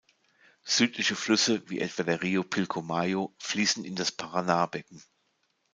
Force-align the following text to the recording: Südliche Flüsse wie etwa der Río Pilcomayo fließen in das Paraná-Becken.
Südliche 0.63 1.15
Flüsse 1.15 1.69
wie 1.69 1.79
etwa 1.79 2.01
der 2.01 2.19
Río 2.21 2.41
Pilcomayo 2.43 3.35
fließen 3.37 3.85
in 3.85 3.95
das 3.95 4.11
Paraná-Becken. 4.11 5.03